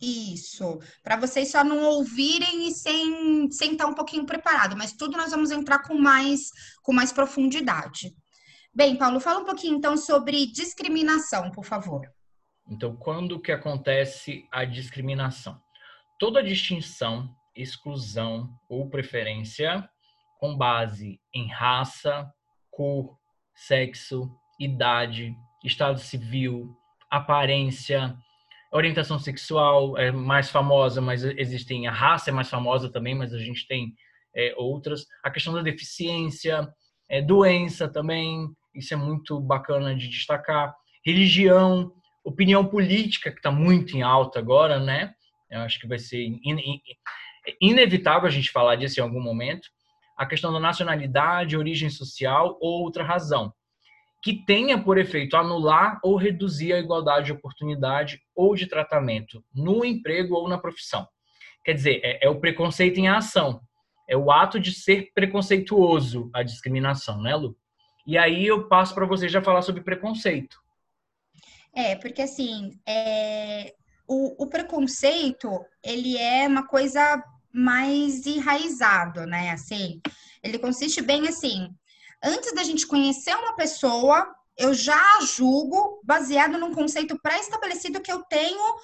Isso, 0.00 0.80
para 1.02 1.16
vocês 1.16 1.50
só 1.52 1.62
não 1.62 1.80
ouvirem 1.84 2.66
e 2.66 2.72
sem, 2.72 3.48
sem 3.52 3.72
estar 3.72 3.86
um 3.86 3.94
pouquinho 3.94 4.26
preparado, 4.26 4.76
mas 4.76 4.92
tudo 4.92 5.16
nós 5.16 5.30
vamos 5.30 5.52
entrar 5.52 5.80
com 5.80 5.94
mais, 5.94 6.50
com 6.82 6.92
mais 6.92 7.12
profundidade. 7.12 8.12
Bem, 8.74 8.96
Paulo, 8.96 9.20
fala 9.20 9.40
um 9.40 9.44
pouquinho 9.44 9.76
então 9.76 9.96
sobre 9.96 10.46
discriminação, 10.46 11.52
por 11.52 11.64
favor. 11.64 12.02
Então, 12.68 12.96
quando 12.96 13.40
que 13.40 13.52
acontece 13.52 14.48
a 14.50 14.64
discriminação? 14.64 15.60
Toda 16.18 16.42
distinção, 16.42 17.28
exclusão 17.54 18.48
ou 18.68 18.88
preferência 18.88 19.88
com 20.40 20.56
base 20.56 21.20
em 21.32 21.48
raça, 21.48 22.28
cor, 22.70 23.16
sexo, 23.54 24.28
idade, 24.64 25.34
estado 25.64 25.98
civil, 25.98 26.74
aparência, 27.10 28.16
orientação 28.72 29.18
sexual 29.18 29.98
é 29.98 30.10
mais 30.10 30.50
famosa, 30.50 31.00
mas 31.00 31.22
existem 31.24 31.86
a 31.86 31.92
raça 31.92 32.30
é 32.30 32.32
mais 32.32 32.48
famosa 32.48 32.90
também, 32.90 33.14
mas 33.14 33.34
a 33.34 33.38
gente 33.38 33.66
tem 33.66 33.94
é, 34.34 34.54
outras. 34.56 35.06
A 35.22 35.30
questão 35.30 35.52
da 35.52 35.62
deficiência, 35.62 36.66
é, 37.08 37.20
doença 37.20 37.86
também, 37.86 38.48
isso 38.74 38.94
é 38.94 38.96
muito 38.96 39.38
bacana 39.40 39.94
de 39.94 40.08
destacar. 40.08 40.74
Religião, 41.04 41.92
opinião 42.24 42.64
política 42.64 43.30
que 43.30 43.38
está 43.38 43.50
muito 43.50 43.96
em 43.96 44.02
alta 44.02 44.38
agora, 44.38 44.78
né? 44.78 45.12
Eu 45.50 45.60
acho 45.60 45.78
que 45.78 45.86
vai 45.86 45.98
ser 45.98 46.24
in, 46.24 46.40
in, 46.44 46.80
inevitável 47.60 48.26
a 48.26 48.30
gente 48.30 48.50
falar 48.50 48.76
disso 48.76 49.00
em 49.00 49.02
algum 49.02 49.20
momento. 49.20 49.68
A 50.16 50.24
questão 50.24 50.50
da 50.52 50.60
nacionalidade, 50.60 51.56
origem 51.56 51.90
social 51.90 52.56
ou 52.60 52.82
outra 52.82 53.04
razão 53.04 53.52
que 54.22 54.44
tenha 54.44 54.80
por 54.80 54.98
efeito 54.98 55.36
anular 55.36 55.98
ou 56.02 56.16
reduzir 56.16 56.72
a 56.72 56.78
igualdade 56.78 57.26
de 57.26 57.32
oportunidade 57.32 58.20
ou 58.34 58.54
de 58.54 58.66
tratamento 58.66 59.44
no 59.52 59.84
emprego 59.84 60.36
ou 60.36 60.48
na 60.48 60.56
profissão. 60.56 61.08
Quer 61.64 61.74
dizer, 61.74 62.00
é, 62.04 62.26
é 62.26 62.28
o 62.28 62.38
preconceito 62.38 62.98
em 62.98 63.08
ação, 63.08 63.60
é 64.08 64.16
o 64.16 64.30
ato 64.30 64.60
de 64.60 64.72
ser 64.72 65.10
preconceituoso 65.12 66.30
a 66.32 66.42
discriminação, 66.42 67.20
né, 67.20 67.34
Lu? 67.34 67.56
E 68.06 68.16
aí 68.16 68.46
eu 68.46 68.68
passo 68.68 68.94
para 68.94 69.06
você 69.06 69.28
já 69.28 69.42
falar 69.42 69.62
sobre 69.62 69.82
preconceito. 69.82 70.56
É, 71.74 71.96
porque 71.96 72.22
assim, 72.22 72.78
é, 72.86 73.74
o, 74.06 74.44
o 74.44 74.46
preconceito, 74.48 75.64
ele 75.82 76.16
é 76.16 76.46
uma 76.46 76.66
coisa 76.66 77.22
mais 77.52 78.26
enraizado, 78.26 79.26
né? 79.26 79.50
Assim, 79.50 80.00
ele 80.42 80.58
consiste 80.58 81.00
bem 81.00 81.28
assim, 81.28 81.74
antes 82.22 82.54
da 82.54 82.62
gente 82.62 82.86
conhecer 82.86 83.34
uma 83.34 83.54
pessoa, 83.54 84.26
eu 84.56 84.74
já 84.74 85.02
julgo 85.22 86.00
baseado 86.04 86.58
num 86.58 86.74
conceito 86.74 87.18
pré-estabelecido 87.20 88.00
que 88.00 88.12
eu 88.12 88.22
tenho 88.24 88.76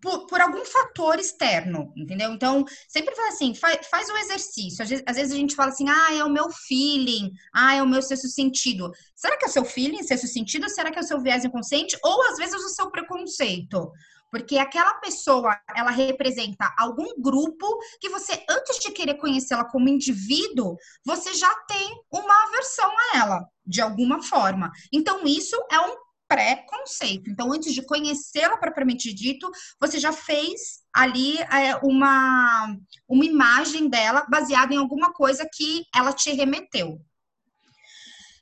por, 0.00 0.26
por, 0.26 0.40
algum 0.40 0.64
fator 0.64 1.18
externo, 1.18 1.92
entendeu? 1.96 2.32
Então, 2.32 2.64
sempre 2.88 3.14
fala 3.14 3.28
assim, 3.28 3.54
faz, 3.54 3.86
faz 3.88 4.08
o 4.08 4.16
exercício. 4.16 4.82
Às 4.82 4.88
vezes, 4.88 5.04
às 5.06 5.16
vezes, 5.16 5.32
a 5.32 5.36
gente 5.36 5.54
fala 5.54 5.70
assim, 5.70 5.88
ah, 5.88 6.14
é 6.14 6.24
o 6.24 6.30
meu 6.30 6.50
feeling, 6.50 7.30
ah, 7.52 7.74
é 7.74 7.82
o 7.82 7.88
meu 7.88 8.00
sexto 8.00 8.28
sentido. 8.28 8.90
Será 9.14 9.36
que 9.36 9.44
é 9.44 9.48
o 9.48 9.52
seu 9.52 9.64
feeling, 9.64 10.02
sexto 10.02 10.26
sentido? 10.26 10.68
Será 10.70 10.90
que 10.90 10.98
é 10.98 11.02
o 11.02 11.06
seu 11.06 11.20
viés 11.20 11.44
inconsciente? 11.44 11.98
Ou, 12.02 12.22
às 12.30 12.38
vezes, 12.38 12.54
o 12.54 12.70
seu 12.70 12.90
preconceito? 12.90 13.92
Porque 14.32 14.56
aquela 14.56 14.94
pessoa, 14.94 15.60
ela 15.76 15.90
representa 15.90 16.74
algum 16.78 17.20
grupo 17.20 17.66
que 18.00 18.08
você, 18.08 18.42
antes 18.48 18.78
de 18.78 18.90
querer 18.90 19.18
conhecê-la 19.18 19.66
como 19.66 19.90
indivíduo, 19.90 20.74
você 21.04 21.34
já 21.34 21.54
tem 21.68 22.02
uma 22.10 22.44
aversão 22.44 22.90
a 22.90 23.18
ela, 23.18 23.46
de 23.66 23.82
alguma 23.82 24.22
forma. 24.22 24.72
Então, 24.90 25.22
isso 25.26 25.54
é 25.70 25.78
um 25.78 25.96
pré-conceito. 26.26 27.28
Então, 27.28 27.52
antes 27.52 27.74
de 27.74 27.84
conhecê-la 27.84 28.56
propriamente 28.56 29.12
dito, 29.12 29.50
você 29.78 30.00
já 30.00 30.14
fez 30.14 30.80
ali 30.94 31.36
é, 31.38 31.76
uma, 31.82 32.74
uma 33.06 33.26
imagem 33.26 33.86
dela 33.86 34.24
baseada 34.30 34.72
em 34.72 34.78
alguma 34.78 35.12
coisa 35.12 35.46
que 35.52 35.84
ela 35.94 36.10
te 36.10 36.32
remeteu. 36.32 36.98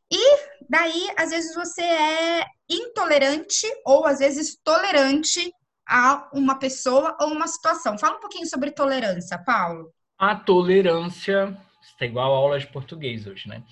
E 0.09 0.38
daí, 0.68 1.09
às 1.16 1.30
vezes, 1.30 1.52
você 1.52 1.82
é 1.82 2.47
intolerante 2.68 3.66
ou 3.85 4.06
às 4.06 4.20
vezes 4.20 4.56
tolerante 4.62 5.52
a 5.88 6.28
uma 6.32 6.58
pessoa 6.58 7.16
ou 7.20 7.28
uma 7.28 7.46
situação. 7.46 7.99
Fala 7.99 8.16
um 8.16 8.20
pouquinho 8.20 8.46
sobre 8.46 8.70
tolerância, 8.70 9.38
Paulo. 9.38 9.92
A 10.18 10.34
tolerância 10.34 11.56
está 11.82 12.06
igual 12.06 12.32
a 12.32 12.37
aula 12.37 12.58
de 12.58 12.66
português 12.66 13.26
hoje, 13.26 13.49
né? 13.49 13.62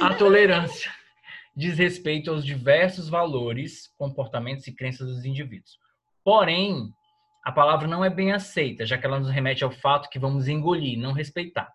A 0.00 0.14
tolerância 0.14 0.90
diz 1.54 1.78
respeito 1.78 2.30
aos 2.30 2.44
diversos 2.44 3.08
valores, 3.08 3.88
comportamentos 3.98 4.66
e 4.66 4.74
crenças 4.74 5.06
dos 5.06 5.24
indivíduos. 5.24 5.78
Porém, 6.24 6.90
a 7.44 7.52
palavra 7.52 7.86
não 7.86 8.04
é 8.04 8.10
bem 8.10 8.32
aceita, 8.32 8.84
já 8.84 8.98
que 8.98 9.06
ela 9.06 9.18
nos 9.18 9.30
remete 9.30 9.64
ao 9.64 9.70
fato 9.70 10.08
que 10.08 10.18
vamos 10.18 10.48
engolir, 10.48 10.98
não 10.98 11.12
respeitar. 11.12 11.70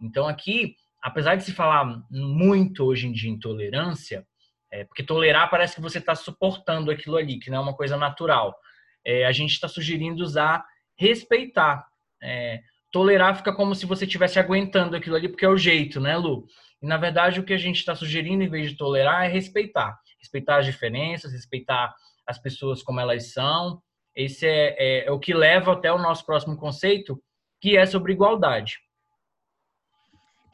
Então, 0.00 0.26
aqui, 0.26 0.76
apesar 1.02 1.36
de 1.36 1.44
se 1.44 1.52
falar 1.52 2.02
muito 2.10 2.84
hoje 2.84 3.06
em 3.06 3.12
dia 3.12 3.30
em 3.30 3.38
tolerância, 3.38 4.26
é, 4.70 4.84
porque 4.84 5.02
tolerar 5.02 5.50
parece 5.50 5.74
que 5.74 5.82
você 5.82 5.98
está 5.98 6.14
suportando 6.14 6.90
aquilo 6.90 7.16
ali, 7.16 7.38
que 7.38 7.50
não 7.50 7.58
é 7.58 7.60
uma 7.60 7.76
coisa 7.76 7.96
natural 7.96 8.56
é, 9.04 9.26
a 9.26 9.32
gente 9.32 9.52
está 9.52 9.68
sugerindo 9.68 10.22
usar 10.22 10.64
respeitar. 10.96 11.86
É, 12.22 12.60
tolerar 12.90 13.36
fica 13.36 13.52
como 13.52 13.74
se 13.74 13.86
você 13.86 14.04
estivesse 14.04 14.38
aguentando 14.38 14.96
aquilo 14.96 15.16
ali, 15.16 15.28
porque 15.28 15.44
é 15.44 15.48
o 15.48 15.56
jeito, 15.56 16.00
né, 16.00 16.16
Lu? 16.16 16.46
E 16.80 16.86
na 16.86 16.96
verdade 16.96 17.40
o 17.40 17.44
que 17.44 17.52
a 17.52 17.58
gente 17.58 17.78
está 17.78 17.94
sugerindo, 17.94 18.42
em 18.42 18.48
vez 18.48 18.70
de 18.70 18.76
tolerar, 18.76 19.24
é 19.24 19.28
respeitar. 19.28 19.98
Respeitar 20.20 20.58
as 20.58 20.66
diferenças, 20.66 21.32
respeitar 21.32 21.94
as 22.26 22.38
pessoas 22.38 22.82
como 22.82 23.00
elas 23.00 23.32
são. 23.32 23.82
Esse 24.14 24.46
é, 24.46 24.76
é, 24.78 25.06
é 25.06 25.10
o 25.10 25.18
que 25.18 25.32
leva 25.32 25.72
até 25.72 25.92
o 25.92 25.98
nosso 25.98 26.24
próximo 26.24 26.56
conceito, 26.56 27.20
que 27.60 27.76
é 27.76 27.86
sobre 27.86 28.12
igualdade. 28.12 28.78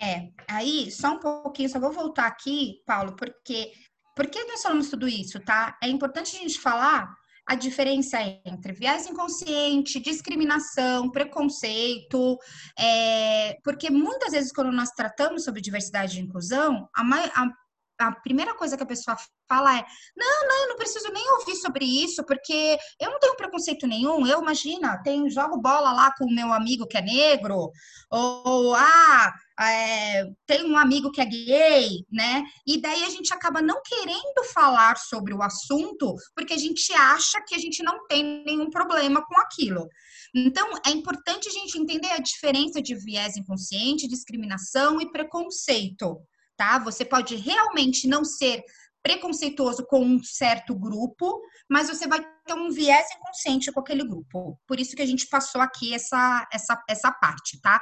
É, 0.00 0.28
aí 0.48 0.90
só 0.92 1.14
um 1.14 1.18
pouquinho, 1.18 1.68
só 1.68 1.80
vou 1.80 1.92
voltar 1.92 2.26
aqui, 2.26 2.80
Paulo, 2.86 3.16
porque 3.16 3.72
por 4.14 4.28
que 4.28 4.44
nós 4.44 4.62
falamos 4.62 4.90
tudo 4.90 5.08
isso, 5.08 5.40
tá? 5.40 5.76
É 5.82 5.88
importante 5.88 6.36
a 6.36 6.38
gente 6.40 6.60
falar 6.60 7.12
a 7.48 7.54
diferença 7.54 8.18
entre 8.44 8.74
viés 8.74 9.06
inconsciente, 9.06 9.98
discriminação, 9.98 11.10
preconceito, 11.10 12.38
é, 12.78 13.56
porque 13.64 13.88
muitas 13.88 14.32
vezes 14.32 14.52
quando 14.52 14.70
nós 14.70 14.90
tratamos 14.90 15.44
sobre 15.44 15.62
diversidade 15.62 16.18
e 16.18 16.22
inclusão, 16.22 16.86
a, 16.94 17.02
a 17.02 17.50
a 17.98 18.12
primeira 18.12 18.54
coisa 18.54 18.76
que 18.76 18.82
a 18.82 18.86
pessoa 18.86 19.16
fala 19.48 19.76
é: 19.76 19.84
não, 20.16 20.48
não, 20.48 20.62
eu 20.62 20.68
não 20.68 20.76
preciso 20.76 21.10
nem 21.12 21.30
ouvir 21.32 21.56
sobre 21.56 21.84
isso, 21.84 22.24
porque 22.24 22.78
eu 23.00 23.10
não 23.10 23.18
tenho 23.18 23.36
preconceito 23.36 23.86
nenhum. 23.86 24.26
Eu, 24.26 24.40
imagina, 24.40 25.02
tenho, 25.02 25.28
jogo 25.28 25.60
bola 25.60 25.92
lá 25.92 26.14
com 26.16 26.24
o 26.24 26.34
meu 26.34 26.52
amigo 26.52 26.86
que 26.86 26.96
é 26.96 27.02
negro, 27.02 27.70
ou, 28.10 28.74
ah, 28.74 29.32
é, 29.60 30.24
tem 30.46 30.64
um 30.64 30.78
amigo 30.78 31.10
que 31.10 31.20
é 31.20 31.26
gay, 31.26 32.04
né? 32.10 32.44
E 32.66 32.80
daí 32.80 33.04
a 33.04 33.10
gente 33.10 33.34
acaba 33.34 33.60
não 33.60 33.80
querendo 33.84 34.44
falar 34.52 34.96
sobre 34.96 35.34
o 35.34 35.42
assunto, 35.42 36.14
porque 36.34 36.54
a 36.54 36.58
gente 36.58 36.92
acha 36.92 37.42
que 37.46 37.54
a 37.54 37.58
gente 37.58 37.82
não 37.82 38.06
tem 38.06 38.44
nenhum 38.44 38.70
problema 38.70 39.24
com 39.26 39.38
aquilo. 39.40 39.88
Então, 40.34 40.70
é 40.86 40.90
importante 40.90 41.48
a 41.48 41.52
gente 41.52 41.78
entender 41.78 42.10
a 42.12 42.18
diferença 42.18 42.80
de 42.80 42.94
viés 42.94 43.36
inconsciente, 43.36 44.06
discriminação 44.06 45.00
e 45.00 45.10
preconceito 45.10 46.20
tá? 46.58 46.78
Você 46.80 47.04
pode 47.04 47.36
realmente 47.36 48.06
não 48.06 48.24
ser 48.24 48.62
preconceituoso 49.02 49.86
com 49.86 50.04
um 50.04 50.22
certo 50.22 50.74
grupo, 50.74 51.40
mas 51.70 51.88
você 51.88 52.06
vai 52.06 52.20
ter 52.44 52.52
um 52.52 52.68
viés 52.70 53.06
inconsciente 53.16 53.70
com 53.72 53.80
aquele 53.80 54.06
grupo. 54.06 54.58
Por 54.66 54.78
isso 54.78 54.96
que 54.96 55.00
a 55.00 55.06
gente 55.06 55.28
passou 55.28 55.60
aqui 55.60 55.94
essa, 55.94 56.46
essa, 56.52 56.82
essa 56.88 57.12
parte, 57.12 57.60
tá? 57.60 57.80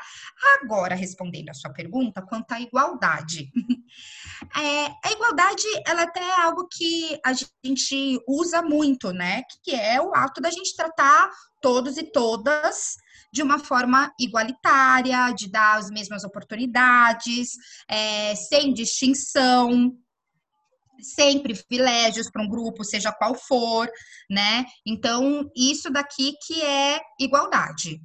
Agora, 0.60 0.94
respondendo 0.94 1.48
a 1.48 1.54
sua 1.54 1.72
pergunta 1.72 2.22
quanto 2.22 2.52
à 2.52 2.60
igualdade. 2.60 3.50
É, 4.54 4.86
a 5.04 5.12
igualdade, 5.12 5.64
ela 5.86 6.02
até 6.02 6.20
é 6.20 6.40
algo 6.42 6.68
que 6.70 7.18
a 7.24 7.32
gente 7.32 8.20
usa 8.28 8.60
muito, 8.60 9.10
né? 9.10 9.42
Que 9.62 9.74
é 9.74 10.00
o 10.00 10.14
ato 10.14 10.40
da 10.40 10.50
gente 10.50 10.76
tratar 10.76 11.30
todos 11.60 11.96
e 11.96 12.04
todas 12.04 12.96
de 13.32 13.42
uma 13.42 13.58
forma 13.58 14.12
igualitária, 14.18 15.32
de 15.32 15.50
dar 15.50 15.78
as 15.78 15.90
mesmas 15.90 16.24
oportunidades, 16.24 17.50
é, 17.88 18.34
sem 18.34 18.72
distinção, 18.72 19.92
sem 21.00 21.42
privilégios 21.42 22.30
para 22.30 22.42
um 22.42 22.48
grupo, 22.48 22.84
seja 22.84 23.12
qual 23.12 23.34
for, 23.34 23.88
né? 24.30 24.64
Então, 24.84 25.50
isso 25.54 25.90
daqui 25.90 26.34
que 26.46 26.62
é 26.62 27.00
igualdade. 27.20 28.00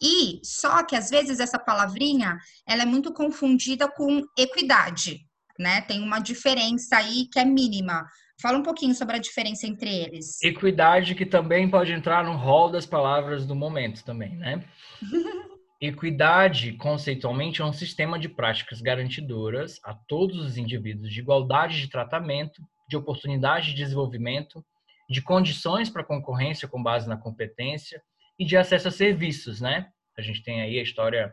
E 0.00 0.40
só 0.42 0.82
que 0.82 0.96
às 0.96 1.10
vezes 1.10 1.38
essa 1.38 1.58
palavrinha, 1.58 2.36
ela 2.66 2.82
é 2.82 2.86
muito 2.86 3.12
confundida 3.12 3.88
com 3.88 4.22
equidade, 4.36 5.20
né? 5.58 5.80
Tem 5.82 6.02
uma 6.02 6.18
diferença 6.18 6.96
aí 6.96 7.28
que 7.30 7.38
é 7.38 7.44
mínima. 7.44 8.04
Fala 8.42 8.58
um 8.58 8.62
pouquinho 8.62 8.92
sobre 8.92 9.14
a 9.14 9.20
diferença 9.20 9.68
entre 9.68 9.88
eles. 9.88 10.42
Equidade, 10.42 11.14
que 11.14 11.24
também 11.24 11.70
pode 11.70 11.92
entrar 11.92 12.24
no 12.24 12.36
rol 12.36 12.68
das 12.68 12.84
palavras 12.84 13.46
do 13.46 13.54
momento 13.54 14.04
também, 14.04 14.36
né? 14.36 14.64
Equidade, 15.80 16.72
conceitualmente, 16.72 17.62
é 17.62 17.64
um 17.64 17.72
sistema 17.72 18.18
de 18.18 18.28
práticas 18.28 18.80
garantidoras 18.80 19.80
a 19.84 19.94
todos 19.94 20.38
os 20.38 20.56
indivíduos 20.56 21.12
de 21.12 21.20
igualdade 21.20 21.80
de 21.80 21.88
tratamento, 21.88 22.60
de 22.88 22.96
oportunidade 22.96 23.66
de 23.70 23.76
desenvolvimento, 23.76 24.64
de 25.08 25.22
condições 25.22 25.88
para 25.88 26.04
concorrência 26.04 26.66
com 26.66 26.82
base 26.82 27.08
na 27.08 27.16
competência 27.16 28.02
e 28.36 28.44
de 28.44 28.56
acesso 28.56 28.88
a 28.88 28.90
serviços, 28.90 29.60
né? 29.60 29.88
A 30.18 30.22
gente 30.22 30.42
tem 30.42 30.60
aí 30.60 30.80
a 30.80 30.82
história 30.82 31.32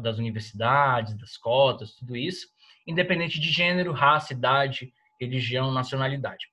das 0.00 0.18
universidades, 0.18 1.16
das 1.18 1.36
cotas, 1.36 1.94
tudo 1.94 2.16
isso, 2.16 2.46
independente 2.86 3.40
de 3.40 3.50
gênero, 3.50 3.92
raça, 3.92 4.32
idade, 4.32 4.92
religião, 5.20 5.72
nacionalidade. 5.72 6.46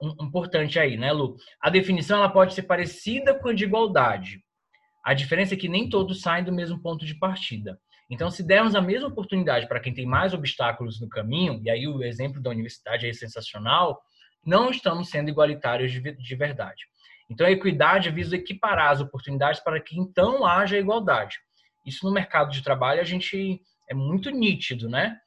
Um, 0.00 0.26
importante 0.26 0.78
aí, 0.78 0.96
né, 0.96 1.12
Lu? 1.12 1.36
A 1.60 1.70
definição 1.70 2.18
ela 2.18 2.28
pode 2.28 2.54
ser 2.54 2.62
parecida 2.62 3.34
com 3.34 3.48
a 3.48 3.54
de 3.54 3.64
igualdade. 3.64 4.42
A 5.04 5.14
diferença 5.14 5.54
é 5.54 5.56
que 5.56 5.68
nem 5.68 5.88
todos 5.88 6.20
saem 6.20 6.44
do 6.44 6.52
mesmo 6.52 6.80
ponto 6.80 7.04
de 7.04 7.18
partida. 7.18 7.78
Então, 8.10 8.30
se 8.30 8.42
dermos 8.42 8.74
a 8.74 8.80
mesma 8.80 9.08
oportunidade 9.08 9.66
para 9.68 9.80
quem 9.80 9.92
tem 9.92 10.06
mais 10.06 10.32
obstáculos 10.32 11.00
no 11.00 11.08
caminho, 11.08 11.60
e 11.62 11.68
aí 11.68 11.86
o 11.86 12.02
exemplo 12.02 12.40
da 12.40 12.50
universidade 12.50 13.06
é 13.06 13.12
sensacional, 13.12 14.00
não 14.44 14.70
estamos 14.70 15.10
sendo 15.10 15.28
igualitários 15.28 15.92
de 15.92 16.34
verdade. 16.36 16.84
Então, 17.30 17.46
a 17.46 17.50
equidade 17.50 18.10
visa 18.10 18.36
equiparar 18.36 18.92
as 18.92 19.00
oportunidades 19.00 19.60
para 19.60 19.80
que 19.80 19.98
então 19.98 20.46
haja 20.46 20.78
igualdade. 20.78 21.36
Isso 21.84 22.06
no 22.06 22.12
mercado 22.12 22.50
de 22.50 22.62
trabalho 22.62 23.00
a 23.00 23.04
gente 23.04 23.60
é 23.88 23.94
muito 23.94 24.30
nítido, 24.30 24.88
né? 24.88 25.18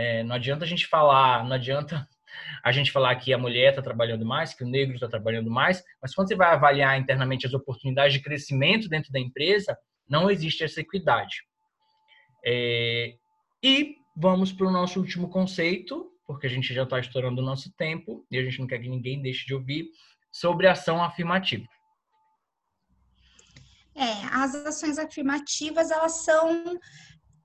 É, 0.00 0.22
não 0.22 0.36
adianta 0.36 0.64
a 0.64 0.68
gente 0.68 0.86
falar, 0.86 1.44
não 1.44 1.54
adianta 1.54 2.08
a 2.62 2.70
gente 2.70 2.92
falar 2.92 3.16
que 3.16 3.32
a 3.32 3.38
mulher 3.38 3.70
está 3.70 3.82
trabalhando 3.82 4.24
mais, 4.24 4.54
que 4.54 4.62
o 4.62 4.68
negro 4.68 4.94
está 4.94 5.08
trabalhando 5.08 5.50
mais, 5.50 5.82
mas 6.00 6.14
quando 6.14 6.28
você 6.28 6.36
vai 6.36 6.52
avaliar 6.52 6.96
internamente 7.00 7.48
as 7.48 7.52
oportunidades 7.52 8.12
de 8.12 8.22
crescimento 8.22 8.88
dentro 8.88 9.10
da 9.10 9.18
empresa, 9.18 9.76
não 10.08 10.30
existe 10.30 10.62
essa 10.62 10.80
equidade. 10.80 11.42
É, 12.46 13.14
e 13.60 13.96
vamos 14.16 14.52
para 14.52 14.68
o 14.68 14.70
nosso 14.70 15.00
último 15.00 15.28
conceito, 15.28 16.12
porque 16.24 16.46
a 16.46 16.50
gente 16.50 16.72
já 16.72 16.84
está 16.84 17.00
estourando 17.00 17.42
o 17.42 17.44
nosso 17.44 17.72
tempo 17.72 18.24
e 18.30 18.38
a 18.38 18.44
gente 18.44 18.60
não 18.60 18.68
quer 18.68 18.78
que 18.78 18.88
ninguém 18.88 19.20
deixe 19.20 19.44
de 19.46 19.54
ouvir, 19.54 19.90
sobre 20.30 20.68
ação 20.68 21.02
afirmativa. 21.02 21.66
É, 23.96 24.12
as 24.30 24.54
ações 24.54 24.96
afirmativas, 24.96 25.90
elas 25.90 26.24
são 26.24 26.78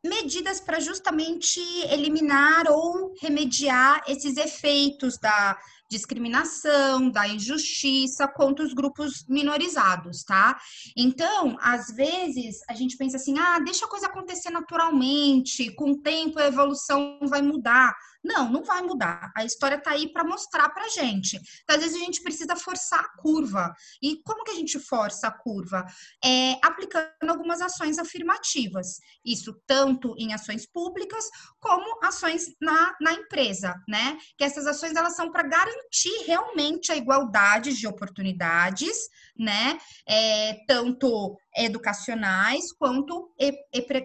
medidas 0.03 0.59
para 0.59 0.79
justamente 0.79 1.59
eliminar 1.89 2.69
ou 2.69 3.13
remediar 3.21 4.03
esses 4.07 4.35
efeitos 4.37 5.17
da 5.17 5.57
discriminação, 5.89 7.09
da 7.09 7.27
injustiça 7.27 8.27
contra 8.27 8.65
os 8.65 8.73
grupos 8.73 9.25
minorizados, 9.29 10.23
tá? 10.23 10.59
Então, 10.97 11.55
às 11.61 11.87
vezes, 11.95 12.61
a 12.67 12.73
gente 12.73 12.97
pensa 12.97 13.17
assim: 13.17 13.37
ah, 13.37 13.59
deixa 13.59 13.85
a 13.85 13.89
coisa 13.89 14.07
acontecer 14.07 14.49
naturalmente, 14.49 15.73
com 15.75 15.91
o 15.91 15.97
tempo 16.01 16.39
a 16.39 16.47
evolução 16.47 17.19
vai 17.21 17.41
mudar. 17.41 17.95
Não, 18.23 18.49
não 18.49 18.63
vai 18.63 18.81
mudar. 18.81 19.31
A 19.35 19.43
história 19.43 19.75
está 19.75 19.91
aí 19.91 20.11
para 20.11 20.23
mostrar 20.23 20.69
para 20.69 20.87
gente. 20.87 21.35
Então, 21.63 21.75
às 21.75 21.81
vezes 21.81 21.95
a 21.97 22.05
gente 22.05 22.23
precisa 22.23 22.55
forçar 22.55 23.01
a 23.01 23.21
curva. 23.21 23.73
E 24.01 24.21
como 24.23 24.43
que 24.45 24.51
a 24.51 24.55
gente 24.55 24.79
força 24.79 25.27
a 25.27 25.31
curva? 25.31 25.85
É 26.23 26.53
aplicando 26.63 27.29
algumas 27.29 27.61
ações 27.61 27.99
afirmativas. 27.99 28.99
Isso 29.25 29.53
tanto 29.67 30.15
em 30.17 30.33
ações 30.33 30.65
públicas 30.65 31.25
como 31.59 31.99
ações 32.01 32.45
na, 32.61 32.95
na 33.01 33.13
empresa, 33.13 33.75
né? 33.89 34.17
Que 34.37 34.45
essas 34.45 34.65
ações 34.65 34.95
elas 34.95 35.15
são 35.15 35.29
para 35.29 35.43
garantir 35.43 36.23
realmente 36.25 36.91
a 36.91 36.95
igualdade 36.95 37.73
de 37.73 37.85
oportunidades, 37.87 38.97
né? 39.37 39.77
É, 40.07 40.63
tanto 40.65 41.37
educacionais 41.55 42.71
quanto 42.71 43.33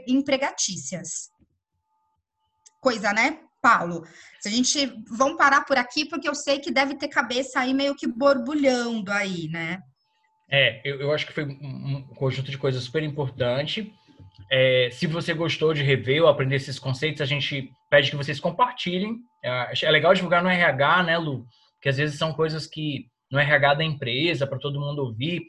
empregatícias. 0.09 1.31
Coisa, 2.81 3.13
né? 3.13 3.48
Paulo. 3.61 4.07
Se 4.41 4.49
a 4.49 4.50
gente 4.50 4.87
vamos 5.11 5.37
parar 5.37 5.65
por 5.65 5.77
aqui 5.77 6.05
porque 6.05 6.29
eu 6.29 6.35
sei 6.35 6.59
que 6.59 6.71
deve 6.71 6.97
ter 6.97 7.09
cabeça 7.09 7.61
aí 7.61 7.75
meio 7.75 7.95
que 7.95 8.07
borbulhando 8.07 9.11
aí, 9.12 9.49
né? 9.49 9.81
É, 10.50 10.81
eu, 10.85 11.00
eu 11.00 11.12
acho 11.12 11.27
que 11.27 11.33
foi 11.33 11.45
um 11.45 12.03
conjunto 12.15 12.50
de 12.50 12.59
coisas 12.59 12.83
super 12.83 13.03
importante. 13.03 13.93
É, 14.50 14.88
se 14.91 15.07
você 15.07 15.35
gostou 15.35 15.75
de 15.75 15.83
rever 15.83 16.23
ou 16.23 16.29
aprender 16.29 16.57
esses 16.57 16.79
conceitos, 16.79 17.21
a 17.21 17.27
gente 17.27 17.71
pede 17.91 18.11
que 18.11 18.17
vocês 18.17 18.41
compartilhem. 18.41 19.19
É, 19.45 19.73
é 19.83 19.91
legal 19.91 20.15
divulgar 20.15 20.43
no 20.43 20.49
RH, 20.49 21.03
né, 21.03 21.19
Lu? 21.19 21.47
Porque 21.75 21.91
às 21.91 21.97
vezes 21.97 22.19
são 22.19 22.33
coisas 22.33 22.67
que 22.67 23.07
no 23.31 23.38
RH 23.38 23.75
da 23.75 23.85
empresa, 23.85 24.47
para 24.47 24.59
todo 24.59 24.81
mundo 24.81 25.00
ouvir. 25.00 25.43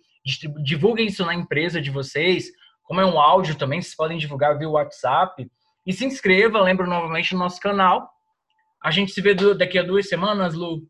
Divulguem 0.63 1.07
isso 1.07 1.25
na 1.25 1.33
empresa 1.33 1.81
de 1.81 1.89
vocês. 1.89 2.49
Como 2.83 2.99
é 2.99 3.05
um 3.05 3.19
áudio 3.19 3.55
também, 3.55 3.81
vocês 3.81 3.95
podem 3.95 4.17
divulgar 4.17 4.57
via 4.57 4.69
WhatsApp. 4.69 5.49
E 5.89 5.93
se 5.93 6.05
inscreva, 6.05 6.61
lembro 6.61 6.85
novamente, 6.85 7.33
no 7.33 7.39
nosso 7.39 7.59
canal. 7.59 8.07
A 8.79 8.91
gente 8.91 9.11
se 9.11 9.19
vê 9.21 9.33
daqui 9.55 9.79
a 9.79 9.81
duas 9.81 10.07
semanas, 10.07 10.53
Lu. 10.53 10.87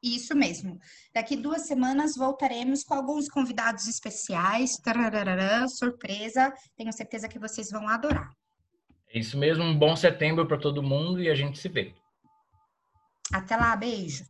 Isso 0.00 0.36
mesmo. 0.36 0.78
Daqui 1.12 1.34
duas 1.34 1.66
semanas 1.66 2.14
voltaremos 2.16 2.84
com 2.84 2.94
alguns 2.94 3.28
convidados 3.28 3.88
especiais. 3.88 4.76
Tararara, 4.76 5.66
surpresa. 5.66 6.54
Tenho 6.76 6.92
certeza 6.92 7.28
que 7.28 7.40
vocês 7.40 7.72
vão 7.72 7.88
adorar. 7.88 8.30
É 9.12 9.18
isso 9.18 9.36
mesmo. 9.36 9.64
Um 9.64 9.76
bom 9.76 9.96
setembro 9.96 10.46
para 10.46 10.60
todo 10.60 10.80
mundo 10.80 11.20
e 11.20 11.28
a 11.28 11.34
gente 11.34 11.58
se 11.58 11.68
vê. 11.68 11.92
Até 13.32 13.56
lá, 13.56 13.74
beijos. 13.74 14.28